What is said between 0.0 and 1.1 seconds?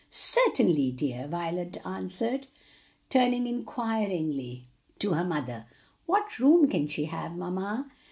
"Certainly,